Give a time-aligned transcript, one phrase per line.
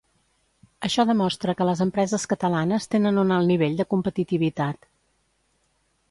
[0.87, 4.89] Això demostra que les empreses catalanes tenen un alt nivell de competitivitat.